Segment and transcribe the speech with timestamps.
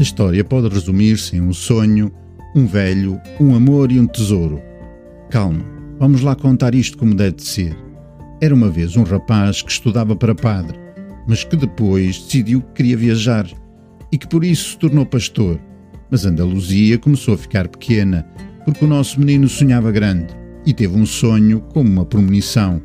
[0.00, 2.10] A história pode resumir-se em um sonho,
[2.56, 4.58] um velho, um amor e um tesouro.
[5.28, 5.62] Calma,
[5.98, 7.76] vamos lá contar isto como deve de ser.
[8.40, 10.80] Era uma vez um rapaz que estudava para padre,
[11.28, 13.46] mas que depois decidiu que queria viajar
[14.10, 15.60] e que por isso se tornou pastor.
[16.10, 18.26] Mas Andaluzia começou a ficar pequena,
[18.64, 22.80] porque o nosso menino sonhava grande e teve um sonho como uma premonição,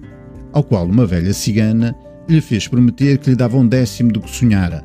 [0.51, 1.95] ao qual uma velha cigana
[2.27, 4.83] lhe fez prometer que lhe dava um décimo do que sonhara.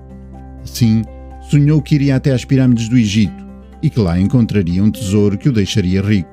[0.62, 1.02] Assim,
[1.50, 3.44] sonhou que iria até às pirâmides do Egito
[3.82, 6.30] e que lá encontraria um tesouro que o deixaria rico.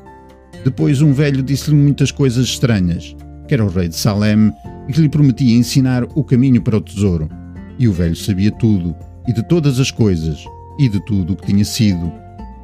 [0.64, 3.16] Depois um velho disse-lhe muitas coisas estranhas,
[3.48, 4.54] que era o rei de Salem
[4.88, 7.28] e que lhe prometia ensinar o caminho para o tesouro.
[7.80, 8.96] E o velho sabia tudo,
[9.28, 10.46] e de todas as coisas,
[10.78, 12.12] e de tudo o que tinha sido.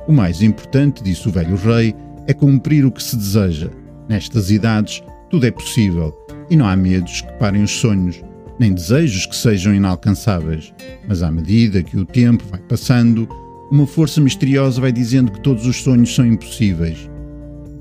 [0.08, 1.96] O mais importante, disse o velho rei,
[2.28, 3.70] é cumprir o que se deseja.
[4.08, 6.14] Nestas idades, tudo é possível,
[6.52, 8.22] e não há medos que parem os sonhos,
[8.60, 10.74] nem desejos que sejam inalcançáveis.
[11.08, 13.28] Mas à medida que o tempo vai passando,
[13.72, 17.10] uma força misteriosa vai dizendo que todos os sonhos são impossíveis.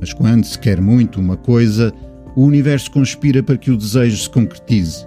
[0.00, 1.92] Mas quando se quer muito uma coisa,
[2.34, 5.06] o universo conspira para que o desejo se concretize.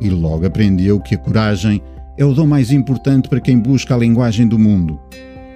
[0.00, 1.82] E logo aprendeu que a coragem
[2.16, 4.98] é o dom mais importante para quem busca a linguagem do mundo.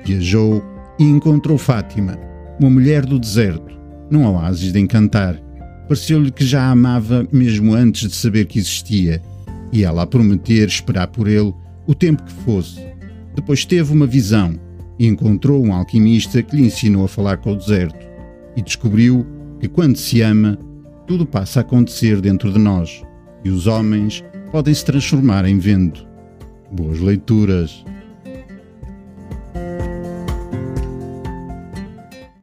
[0.05, 0.63] Viajou
[0.99, 2.19] e encontrou Fátima,
[2.61, 3.75] uma mulher do deserto,
[4.11, 5.37] num oásis de encantar.
[5.89, 9.23] Pareceu-lhe que já a amava mesmo antes de saber que existia,
[9.75, 11.53] e ela a prometer esperar por ele
[11.85, 12.81] o tempo que fosse.
[13.35, 14.59] Depois teve uma visão
[14.99, 18.07] e encontrou um alquimista que lhe ensinou a falar com o deserto,
[18.57, 19.27] e descobriu
[19.59, 20.57] que quando se ama,
[21.09, 23.03] tudo passa a acontecer dentro de nós
[23.45, 26.07] e os homens podem se transformar em vento.
[26.71, 27.85] Boas leituras!